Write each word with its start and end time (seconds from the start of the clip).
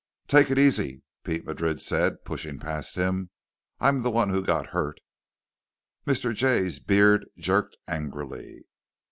"Take 0.27 0.49
it 0.49 0.57
easy," 0.57 1.03
Pete 1.23 1.45
Madrid 1.45 1.79
said, 1.79 2.25
pushing 2.25 2.57
past 2.57 2.95
him. 2.95 3.29
"I'm 3.79 4.01
the 4.01 4.09
one 4.09 4.29
who 4.29 4.41
got 4.43 4.65
hurt." 4.73 4.99
Mr. 6.07 6.33
Jay's 6.33 6.79
beard 6.79 7.27
jerked 7.37 7.77
angrily. 7.87 8.63